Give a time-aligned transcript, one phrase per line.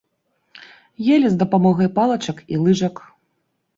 [1.17, 2.95] Елі з дапамогай палачак і лыжак.